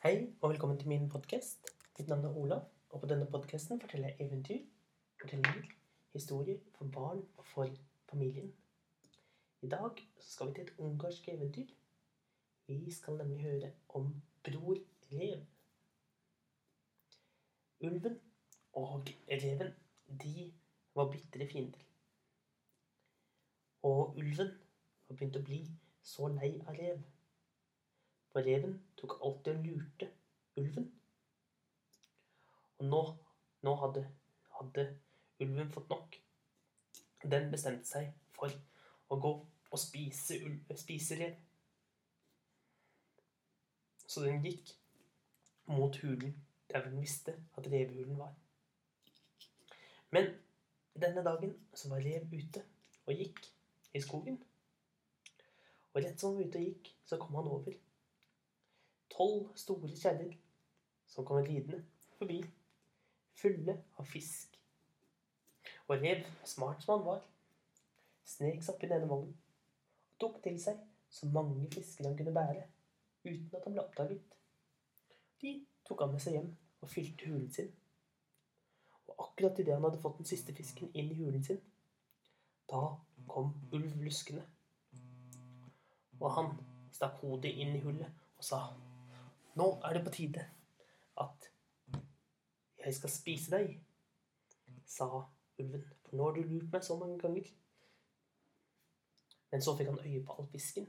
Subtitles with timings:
[0.00, 1.66] Hei og velkommen til min podkast.
[1.98, 2.60] Mitt navn er Olav,
[2.90, 4.62] og på denne podkasten forteller jeg eventyr,
[5.20, 5.66] fortellinger,
[6.14, 7.68] historier for barn og for
[8.08, 8.48] familien.
[9.60, 11.74] I dag skal vi til et ungarsk eventyr.
[12.66, 14.08] Vi skal nemlig høre om
[14.44, 14.80] Bror
[15.12, 15.44] Rev.
[17.80, 18.18] Ulven
[18.72, 19.74] og reven,
[20.24, 20.52] de
[20.94, 21.86] var bitre fiender.
[23.82, 24.56] Og ulven
[25.08, 25.64] var begynt å bli
[26.02, 27.04] så lei av rev.
[28.30, 30.10] For reven tok alltid og lurte
[30.60, 30.90] ulven.
[32.78, 33.00] Og nå,
[33.66, 34.04] nå hadde,
[34.58, 34.84] hadde
[35.42, 36.18] ulven fått nok.
[37.24, 38.54] Den bestemte seg for
[39.10, 39.32] å gå
[39.70, 40.38] og spise,
[40.78, 41.34] spise rev.
[44.06, 44.72] Så den gikk
[45.70, 46.34] mot hulen
[46.70, 48.32] der den visste at revehulen var.
[50.10, 50.32] Men
[50.98, 52.62] denne dagen så var rev ute
[53.06, 53.44] og gikk
[53.94, 54.38] i skogen.
[55.92, 57.74] Og rett som han var ute og gikk, så kom han over
[59.12, 60.36] tolv store kjerrer
[61.10, 61.82] som kommer ridende
[62.18, 62.40] forbi,
[63.40, 64.56] fulle av fisk.
[65.88, 67.22] Og rev, smart som han var,
[68.24, 70.78] snek seg opp i denne vollen og tok til seg
[71.10, 72.62] så mange fisker han kunne bære,
[73.24, 74.36] uten at han ble oppdaget.
[75.42, 75.54] De
[75.88, 77.70] tok han med seg hjem og fylte hulen sin.
[79.08, 81.58] Og akkurat idet han hadde fått den siste fisken inn i hulen sin,
[82.70, 82.84] da
[83.28, 84.44] kom ulv luskende.
[86.20, 86.52] Og han
[86.94, 88.60] stakk hodet inn i hullet og sa
[89.58, 90.44] Nå er det på tide
[91.20, 91.50] at
[92.84, 93.72] jeg skal spise deg,
[94.86, 95.08] sa
[95.60, 95.82] ulven.
[96.06, 97.50] For nå har du lurt meg så mange ganger.
[99.50, 100.86] Men så fikk han øye på all fisken,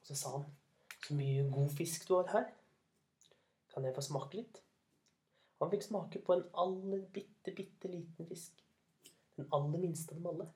[0.00, 0.52] og så sa han
[1.04, 2.46] Så mye god fisk du har her.
[3.74, 4.60] Kan jeg få smake litt?
[5.60, 8.62] Han fikk smake på en aller bitte, bitte liten fisk.
[9.36, 10.46] Den aller minste av dem alle.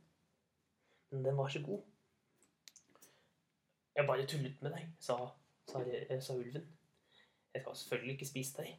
[1.10, 1.82] Men den var så god.
[3.96, 5.18] Jeg bare tullet med deg, sa,
[5.68, 5.84] sa,
[6.20, 6.64] sa ulven.
[7.58, 8.76] Jeg skal selvfølgelig ikke spise deg.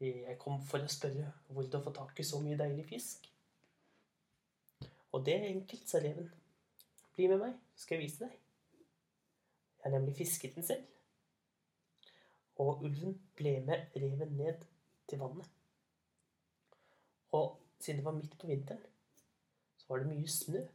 [0.00, 3.30] Jeg kom for å spørre hvor du har fått tak i så mye deilig fisk.
[5.14, 6.28] Og det er enkelt, sa reven.
[7.14, 8.34] Bli med meg, så skal jeg vise deg.
[9.78, 10.84] Jeg har nemlig fisket den selv.
[12.60, 14.66] Og ulven ble med reven ned
[15.08, 15.48] til vannet.
[17.32, 18.84] Og siden det var midt på vinteren,
[19.78, 20.66] så var det mye snø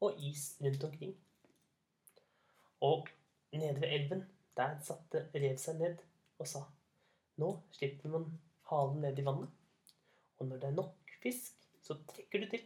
[0.00, 1.14] og is rundt omkring.
[2.80, 3.08] Og
[3.52, 4.26] nede ved elven,
[4.56, 6.00] der satte rev seg ned
[6.40, 6.62] og sa
[7.36, 8.30] Nå slipper man
[8.70, 9.50] halen ned i vannet,
[10.38, 12.62] og når det er nok fisk, så trekker du til.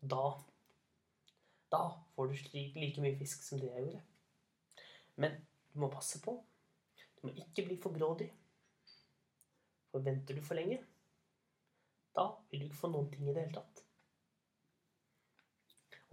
[0.00, 0.32] Da
[1.72, 1.82] Da
[2.14, 4.00] får du like mye fisk som det jeg gjorde.
[5.16, 5.36] Men
[5.72, 6.36] du må passe på.
[7.16, 8.30] Du må ikke bli for grådig.
[9.90, 10.78] For venter du for lenge,
[12.14, 13.82] da vil du ikke få noen ting i det hele tatt.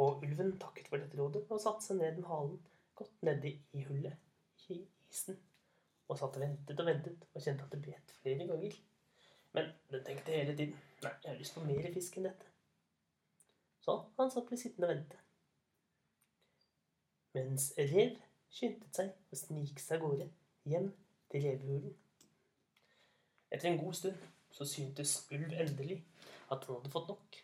[0.02, 2.59] Og ulven takket for dette rådet og satte seg ned med halen
[2.97, 4.30] godt nedi i hullet
[4.71, 5.39] i isen.
[6.07, 8.77] Og satt og ventet og ventet og kjente at det bet flere ganger.
[9.55, 12.49] Men den tenkte hele tiden nei, jeg har lyst på mer fisk enn dette.
[13.81, 15.21] Så han satt ble sittende og vente.
[17.35, 18.19] Mens rev
[18.51, 20.27] skyndte seg å snike seg av gårde
[20.67, 20.91] hjem
[21.31, 21.95] til revehulen.
[23.51, 26.01] Etter en god stund så syntes ulv endelig
[26.51, 27.39] at han hadde fått nok.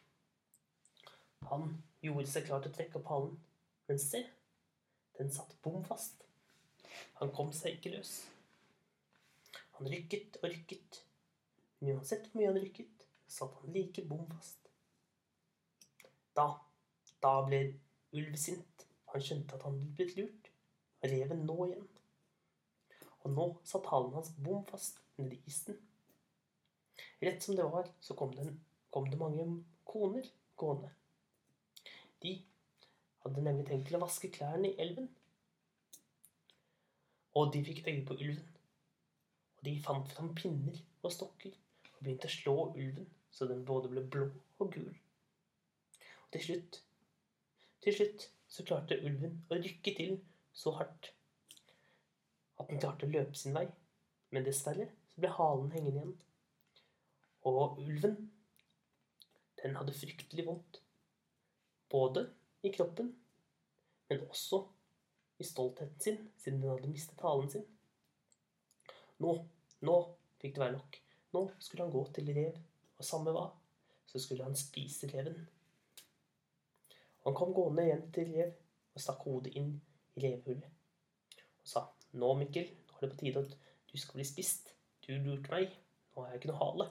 [1.47, 1.69] Han
[2.03, 3.35] gjorde seg klar til å trekke opp halen,
[3.87, 4.23] men se,
[5.19, 6.26] den satt bom fast.
[7.21, 8.13] Han kom seg ikke løs.
[9.77, 11.01] Han rykket og rykket,
[11.79, 14.71] men uansett hvor mye han rykket, satt han like bom fast.
[16.37, 16.47] Da,
[17.21, 17.61] da ble
[18.17, 18.85] ulv sint.
[19.13, 20.49] Han skjønte at han hadde blitt lurt.
[21.05, 21.87] Reven nå igjen.
[23.23, 25.77] Og nå satt halen hans bom fast nedi isen.
[27.21, 28.45] Rett som det var, så kom det,
[28.93, 29.45] kom det mange
[29.85, 30.25] koner
[30.55, 30.91] gående.
[32.21, 32.33] De
[33.23, 35.09] hadde nemlig tenkt til å vaske klærne i elven.
[37.37, 38.47] Og de fikk øye på ulven.
[39.57, 41.53] Og de fant fram pinner og stokker
[41.91, 44.29] og begynte å slå ulven så den både ble blå
[44.63, 44.93] og gul.
[46.23, 46.79] Og til slutt,
[47.83, 50.15] til slutt så klarte ulven å rykke til
[50.57, 51.11] så hardt
[52.57, 53.67] at den klarte å løpe sin vei.
[54.33, 56.15] Men dessverre så ble halen hengende igjen.
[57.47, 58.17] Og ulven,
[59.61, 60.81] den hadde fryktelig vondt.
[61.91, 62.25] Både
[62.65, 63.13] i kroppen,
[64.09, 64.65] men også
[65.37, 67.65] i stoltheten sin, siden hun hadde mistet halen sin.
[69.23, 69.33] Nå,
[69.85, 69.97] nå
[70.41, 70.97] fikk det være nok.
[71.35, 72.57] Nå skulle han gå til rev,
[72.97, 73.45] og samme hva,
[74.07, 75.37] så skulle han spise reven.
[77.27, 78.53] Han kom gående igjen til rev
[78.95, 79.73] og stakk hodet inn
[80.15, 80.73] i revhullet
[81.67, 81.83] og sa
[82.17, 83.55] Nå, Mikkel, nå er det på tide at
[83.91, 84.69] du skal bli spist.
[85.03, 85.73] Du lurte meg.
[86.15, 86.87] Nå har jeg ikke noe hale.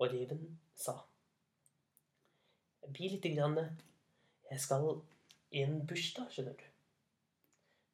[0.00, 0.42] Og reven
[0.74, 0.96] sa
[2.90, 3.56] Bli lite grann
[4.50, 4.88] Jeg skal
[5.54, 6.69] i en bursdag, skjønner du.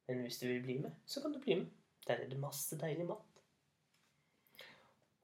[0.07, 1.67] Men hvis du vil bli med, så kan du bli med.
[2.07, 3.41] Der er det masse deilig mat.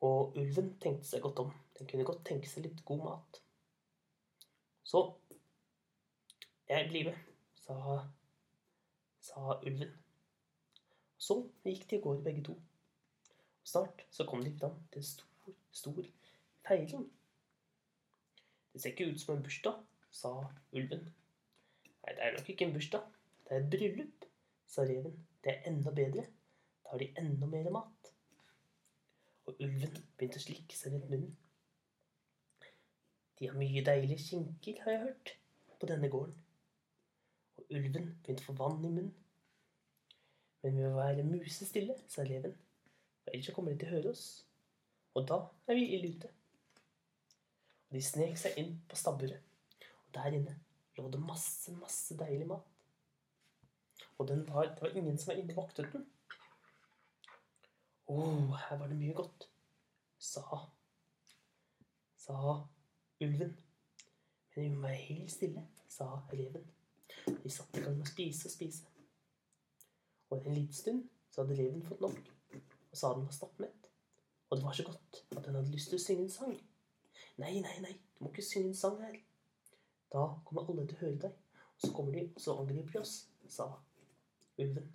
[0.04, 1.54] Og ulven tenkte seg godt om.
[1.78, 3.40] Den kunne godt tenke seg litt god mat.
[4.84, 5.06] Så
[6.70, 7.20] jeg blir med,
[7.56, 7.78] sa,
[9.24, 9.94] sa ulven.
[11.18, 12.58] Så gikk de av gårde begge to.
[13.64, 16.04] Og snart så kom de fram til en stor, stor
[16.68, 17.08] feiring.
[18.74, 19.80] Det ser ikke ut som en bursdag,
[20.12, 20.34] sa
[20.76, 21.08] ulven.
[22.04, 23.08] Nei, det er nok ikke en bursdag.
[23.48, 24.26] Det er et bryllup,
[24.74, 25.16] sa reven.
[25.44, 26.26] Det er enda bedre.
[26.84, 28.12] Da har de enda mer mat.
[29.46, 31.34] Og ulven begynte å slikke seg rundt munnen.
[33.40, 35.34] De har mye deilige skinker, har jeg hørt,
[35.80, 36.36] på denne gården.
[37.60, 39.14] Og ulven begynte å få vann i munnen.
[40.64, 42.56] Men vi må være musestille, sa reven.
[43.24, 44.28] For ellers så kommer de til å høre oss.
[45.14, 46.32] Og da er vi ille ute.
[47.90, 49.44] Og de snek seg inn på stabburet.
[50.08, 50.56] Og der inne
[50.98, 52.73] lå det masse, masse deilig mat.
[54.18, 56.06] Og var, det var ingen som var inne og voktet den.
[58.12, 58.18] Å,
[58.68, 59.48] her var det mye godt,
[60.22, 60.64] sa
[62.24, 62.68] sa
[63.22, 63.58] ulven.
[64.56, 66.66] Men må være helt stille, sa reven.
[67.26, 68.92] De satte i gang med å spise og spise.
[70.30, 72.30] Og en liten stund så hadde reven fått nok
[72.94, 73.88] og sa den var stappmett.
[74.50, 76.58] Og det var så godt at den hadde lyst til å synge en sang.
[77.42, 79.16] Nei, nei, nei, du må ikke synge en sang her.
[80.14, 81.40] Da kommer alle til å høre deg,
[81.74, 83.16] og så kommer de og så angriper de oss,
[83.50, 83.72] sa
[84.58, 84.92] ulven.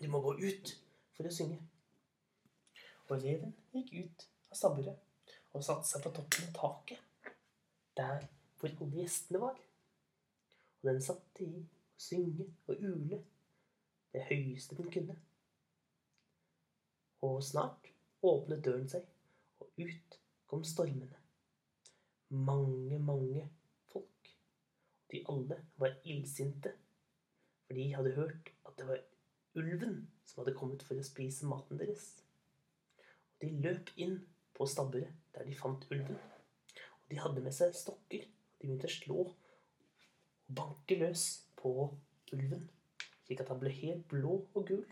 [0.00, 0.74] Du må gå ut
[1.16, 1.60] for å synge.
[3.08, 5.00] Og reven gikk ut av stabburet
[5.54, 7.30] og satte seg på toppen av taket,
[7.94, 8.26] der
[8.58, 9.58] hvor alle gjestene var.
[10.80, 11.66] Og den satte i å
[12.00, 13.20] synge og ule
[14.14, 15.16] det høyeste den kunne.
[17.24, 17.90] Og snart
[18.24, 19.04] åpnet døren seg,
[19.60, 20.18] og ut
[20.50, 21.20] kom stormene.
[22.34, 23.46] Mange, mange
[23.92, 24.32] folk.
[25.10, 26.74] De alle var illsinte,
[27.64, 29.02] for de hadde hørt at det var
[29.54, 32.10] ulven som hadde kommet for å spise maten deres.
[33.40, 34.18] Og de løp inn
[34.54, 36.18] på stabburet der de fant ulven.
[37.04, 38.26] Og de hadde med seg stokker.
[38.26, 41.24] og De begynte å slå og banke løs
[41.56, 41.72] på
[42.34, 42.68] ulven,
[43.24, 44.84] slik at han ble helt blå og gul.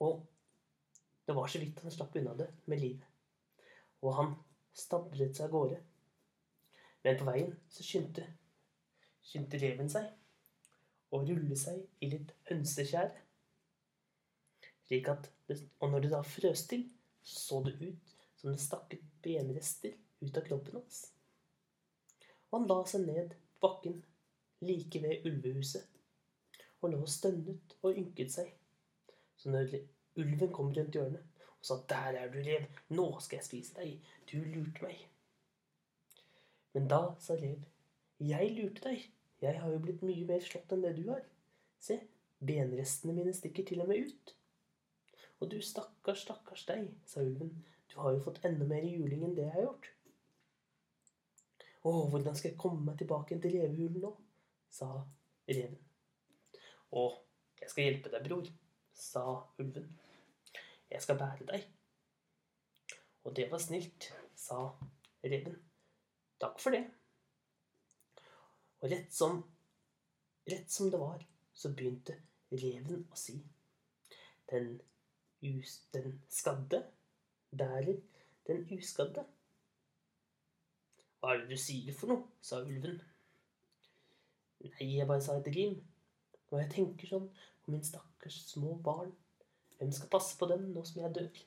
[0.00, 0.22] Og
[1.26, 3.06] det var så vidt han slapp unna det med livet.
[4.02, 4.32] Og han
[4.74, 5.80] stablet seg av gårde.
[7.04, 8.24] Men på veien så skyndte,
[9.30, 10.08] skyndte reven seg
[11.14, 13.12] å rulle seg i litt hønsekjær.
[14.88, 16.84] Slik at og når det da frøs til,
[17.22, 21.00] så det ut som det stakk ut benrester ut av kroppen hans.
[22.50, 24.00] Og han la seg ned på bakken
[24.64, 25.86] like ved ulvehuset
[26.80, 28.48] og lå og stønnet og ynket seg.
[29.36, 29.76] Så når
[30.20, 31.26] ulven kom rundt hjørnet
[31.60, 32.64] og sa 'Der er du, rev.
[32.88, 34.00] Nå skal jeg spise deg.
[34.32, 35.08] Du lurte meg.'
[36.72, 37.64] Men da sa rev
[38.18, 39.10] 'Jeg lurte deg.
[39.40, 41.22] Jeg har jo blitt mye mer slått enn det du har.
[41.80, 41.96] Se,
[42.44, 44.34] benrestene mine stikker til og med ut.'
[45.40, 47.64] 'Og du stakkars, stakkars deg', sa ulven.
[47.88, 49.88] 'Du har jo fått enda mer juling enn det jeg har gjort.'
[51.80, 54.16] 'Å, hvordan skal jeg komme meg tilbake til revehulen nå?'
[54.68, 54.90] sa
[55.48, 55.78] reven.
[56.92, 57.04] 'Å,
[57.60, 58.52] jeg skal hjelpe deg, bror',
[58.92, 59.24] sa
[59.58, 59.88] ulven.
[60.90, 61.68] 'Jeg skal bære deg.'
[63.24, 64.72] Og det var snilt, sa
[65.24, 65.56] reven.
[66.40, 66.84] Takk for det.
[68.80, 69.42] Og rett som,
[70.48, 72.16] rett som det var, så begynte
[72.50, 73.36] reven å si.
[74.50, 74.72] Den,
[75.46, 76.82] us, den skadde
[77.50, 78.00] bærer
[78.48, 79.26] den uskadde.
[81.20, 82.24] Hva er det du sier for noe?
[82.40, 83.00] sa ulven.
[84.64, 85.76] Nei, jeg bare sa et rim.
[86.50, 87.28] Og jeg tenker sånn
[87.62, 89.12] på min stakkars små barn.
[89.78, 91.42] Hvem skal passe på dem nå som jeg dør?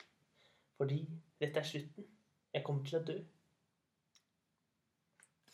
[0.77, 1.01] Fordi
[1.41, 2.05] dette er slutten.
[2.53, 3.17] Jeg kommer til å dø.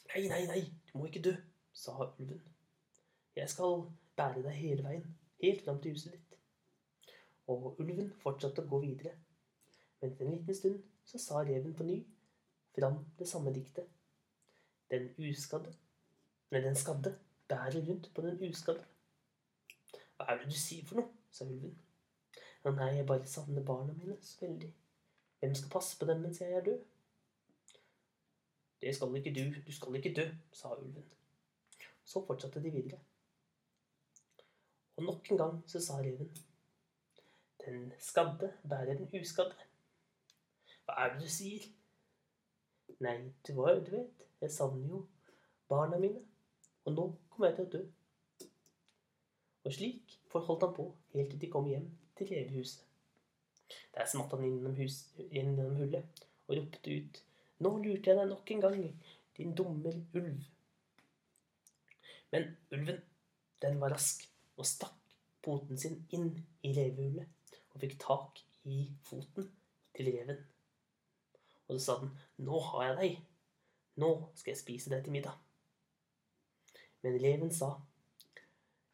[0.09, 1.33] Nei, nei, nei, du må ikke dø,
[1.79, 2.41] sa ulven.
[3.35, 3.83] Jeg skal
[4.17, 5.05] bære deg hele veien,
[5.43, 6.37] helt fram til huset ditt.
[7.47, 9.15] Og ulven fortsatte å gå videre.
[9.99, 11.99] Men etter en liten stund så sa reven på ny
[12.75, 13.87] fram det samme diktet.
[14.91, 15.71] Den uskadde,
[16.51, 17.13] nei, den skadde,
[17.49, 18.83] bærer rundt på den uskadde.
[20.17, 21.15] Hva er det du sier for noe?
[21.31, 21.75] sa ulven.
[22.65, 24.71] Nei, jeg bare savner barna mine så veldig.
[25.39, 26.81] Hvem skal passe på dem mens jeg er død?
[28.81, 31.05] Det skal ikke du, du skal ikke dø, sa ulven.
[32.09, 32.99] Så fortsatte de videre.
[34.97, 36.31] Og nok en gang så sa reven.
[37.65, 39.67] Den skadde bærer den uskadde.
[40.85, 41.67] Hva er det du sier?
[43.05, 43.15] Nei,
[43.47, 45.03] du, var, du vet, jeg savner jo
[45.69, 46.23] barna mine,
[46.85, 47.81] og nå kommer jeg til å dø.
[49.69, 51.85] Og slik forholdt han på helt til de kom hjem
[52.17, 52.85] til revehuset.
[53.93, 57.19] Der smatt han innom, hus, innom hullet og ropte ut.
[57.61, 58.79] Nå lurte jeg deg nok en gang,
[59.37, 60.47] din dumme ulv.
[62.31, 63.01] Men ulven,
[63.61, 64.25] den var rask
[64.59, 66.31] og stakk poten sin inn
[66.65, 69.49] i revehullet og fikk tak i foten
[69.95, 70.41] til reven.
[71.67, 73.21] Og så sa den, 'Nå har jeg deg.
[73.95, 75.39] Nå skal jeg spise deg til middag.'
[77.01, 77.81] Men reven sa,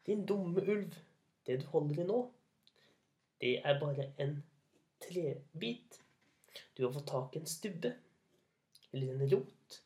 [0.06, 0.94] 'Din dumme ulv,
[1.46, 2.20] det du holder i nå,
[3.40, 4.42] det er bare en
[5.00, 6.00] trebit.
[6.76, 7.92] Du har fått tak i en stubbe,
[8.92, 9.82] eller en rot.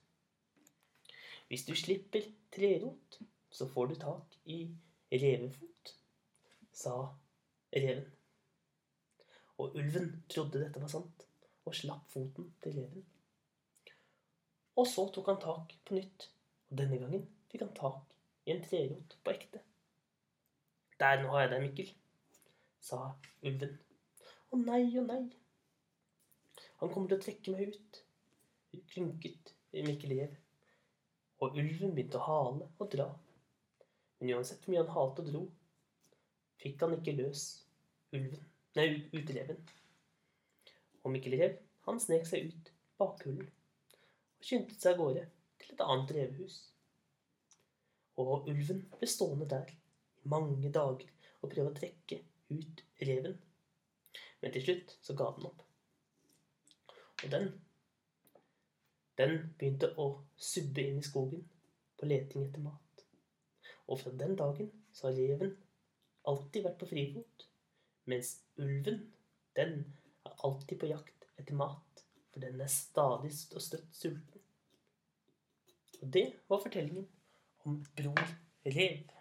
[1.49, 2.23] Hvis du slipper
[2.55, 3.19] trerot,
[3.51, 4.59] så får du tak i
[5.11, 5.95] revefot,
[6.73, 6.95] sa
[7.73, 8.07] reven.
[9.61, 11.27] Og ulven trodde dette var sant,
[11.67, 13.07] og slapp foten til reven.
[14.81, 16.31] Og så tok han tak på nytt,
[16.71, 18.15] og denne gangen fikk han tak
[18.47, 19.61] i en trerot på ekte.
[21.01, 21.91] Der, nå har jeg deg, Mikkel,
[22.85, 23.01] sa
[23.43, 23.77] ulven.
[24.51, 25.23] Å nei, å nei.
[26.81, 28.01] Han kommer til å trekke meg ut,
[28.93, 29.53] klynket
[29.87, 30.39] Mikkel Rev.
[31.41, 33.09] Og ulven begynte å hale og dra.
[34.21, 35.43] Men uansett hvor mye han halte og dro,
[36.61, 37.45] fikk han ikke løs
[38.13, 38.43] ulven,
[38.77, 39.33] nei, ut.
[41.01, 45.23] Og Mikkel Rev, han snek seg ut bakhullen og skyndte seg av gårde
[45.61, 46.59] til et annet revehus.
[48.21, 51.09] Og ulven ble stående der i mange dager
[51.41, 52.21] og prøve å trekke
[52.53, 53.39] ut reven.
[54.41, 55.65] Men til slutt så ga den opp.
[57.21, 57.51] Og den
[59.21, 60.07] den begynte å
[60.41, 61.43] subbe inn i skogen
[62.01, 63.00] på leting etter mat.
[63.91, 65.57] Og fra den dagen så har reven
[66.31, 67.47] alltid vært på frifot,
[68.11, 69.01] mens ulven,
[69.57, 69.81] den
[70.27, 74.45] er alltid på jakt etter mat, for den er stadig og støtt sulten.
[76.01, 77.09] Og det var fortellingen
[77.67, 79.20] om Bror Rev.